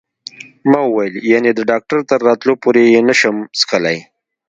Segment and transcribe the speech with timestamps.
[0.71, 3.97] ما وویل: یعنې د ډاکټر تر راتلو پورې یې نه شم څښلای؟